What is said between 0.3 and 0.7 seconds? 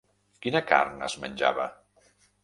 Quina